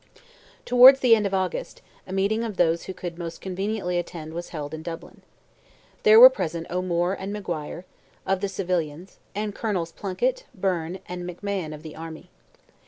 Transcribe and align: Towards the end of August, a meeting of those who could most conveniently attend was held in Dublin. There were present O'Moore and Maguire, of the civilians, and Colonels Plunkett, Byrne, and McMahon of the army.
Towards 0.65 1.01
the 1.01 1.15
end 1.15 1.27
of 1.27 1.33
August, 1.35 1.83
a 2.07 2.11
meeting 2.11 2.43
of 2.43 2.57
those 2.57 2.85
who 2.85 2.91
could 2.95 3.19
most 3.19 3.39
conveniently 3.39 3.99
attend 3.99 4.33
was 4.33 4.49
held 4.49 4.73
in 4.73 4.81
Dublin. 4.81 5.21
There 6.01 6.19
were 6.19 6.27
present 6.27 6.65
O'Moore 6.71 7.13
and 7.13 7.31
Maguire, 7.31 7.85
of 8.25 8.41
the 8.41 8.49
civilians, 8.49 9.19
and 9.35 9.53
Colonels 9.53 9.91
Plunkett, 9.91 10.45
Byrne, 10.55 11.01
and 11.07 11.23
McMahon 11.29 11.71
of 11.71 11.83
the 11.83 11.95
army. 11.95 12.31